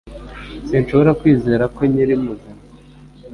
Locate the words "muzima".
2.25-2.61